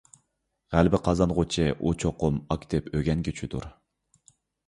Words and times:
غەلىبە 0.75 0.99
قازانغۇچى 1.07 1.67
ئۇ 1.75 1.93
چوقۇم 2.03 2.41
ئاكتىپ 2.55 2.89
ئۆگەنگۈچىدۇر. 3.01 3.71